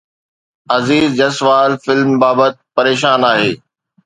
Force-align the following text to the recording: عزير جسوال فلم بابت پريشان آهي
عزير 0.75 1.03
جسوال 1.19 1.71
فلم 1.83 2.11
بابت 2.21 2.55
پريشان 2.75 3.19
آهي 3.31 3.51